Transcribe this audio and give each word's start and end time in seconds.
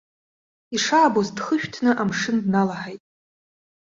Ишаабоз 0.75 1.27
дхышәҭны 1.35 1.91
амшын 2.01 2.37
дналаҳаит. 2.45 3.01